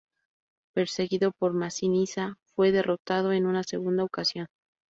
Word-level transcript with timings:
Perseguido 0.73 1.31
por 1.31 1.53
Masinisa, 1.53 2.39
fue 2.55 2.71
derrotado 2.71 3.33
en 3.33 3.45
una 3.45 3.61
segunda 3.61 4.03
ocasión. 4.03 4.47